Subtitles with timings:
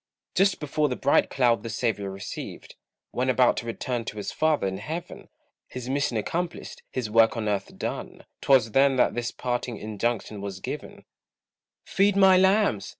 [0.33, 2.75] Just before the bright cloud the Saviour received,
[3.11, 5.29] When about to return to his father in Heaven;
[5.67, 10.59] His mission accomplished, his work on earth done, 'Twas then that this parting injunction was
[10.59, 11.05] given:
[11.85, 12.89] "Feed my lambs!"